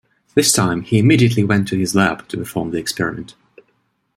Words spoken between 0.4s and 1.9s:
time, he immediately went to